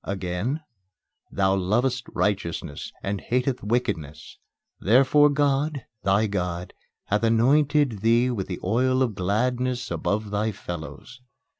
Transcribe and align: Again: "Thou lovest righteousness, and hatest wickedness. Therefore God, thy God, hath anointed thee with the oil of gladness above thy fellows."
Again: 0.03 0.63
"Thou 1.31 1.55
lovest 1.55 2.07
righteousness, 2.15 2.91
and 3.03 3.21
hatest 3.21 3.61
wickedness. 3.61 4.39
Therefore 4.79 5.29
God, 5.29 5.85
thy 6.01 6.25
God, 6.25 6.73
hath 7.03 7.21
anointed 7.23 7.99
thee 7.99 8.31
with 8.31 8.47
the 8.47 8.59
oil 8.63 9.03
of 9.03 9.13
gladness 9.13 9.91
above 9.91 10.31
thy 10.31 10.51
fellows." 10.53 11.21